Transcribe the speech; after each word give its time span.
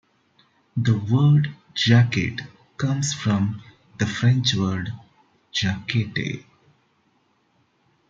The 0.77 0.97
word 0.97 1.55
"jacket" 1.75 2.41
comes 2.75 3.13
from 3.13 3.61
the 3.99 4.07
French 4.07 4.55
word 4.55 4.91
"jaquette". 5.53 6.43